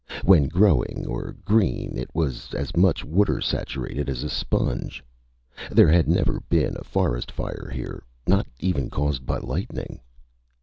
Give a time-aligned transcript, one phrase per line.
[0.23, 5.03] When growing or green it was as much water saturated as a sponge.
[5.71, 9.99] There had never been a forest fire here, not even caused by lightning!